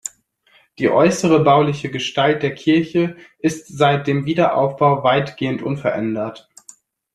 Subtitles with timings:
[0.79, 6.49] Die äußere bauliche Gestalt der Kirche ist seit dem Wiederaufbau weitgehend unverändert.